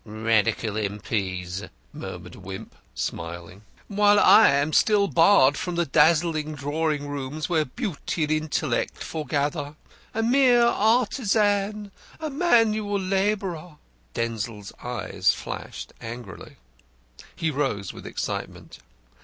"Radical 0.03 0.77
M.P.'s," 0.79 1.65
murmured 1.93 2.33
Wimp, 2.35 2.73
smiling. 2.95 3.61
"While 3.87 4.19
I 4.19 4.49
am 4.49 4.73
still 4.73 5.07
barred 5.07 5.57
from 5.57 5.75
the 5.75 5.85
dazzling 5.85 6.55
drawing 6.55 7.07
rooms, 7.07 7.47
where 7.47 7.65
beauty 7.65 8.23
and 8.23 8.31
intellect 8.31 9.03
foregather. 9.03 9.75
A 10.15 10.23
mere 10.23 10.63
artisan! 10.65 11.91
A 12.19 12.31
manual 12.31 12.99
labourer!" 12.99 13.77
Denzil's 14.15 14.73
eyes 14.83 15.35
flashed 15.35 15.93
angrily. 16.01 16.55
He 17.35 17.51
rose 17.51 17.93
with 17.93 18.07
excitement. 18.07 18.79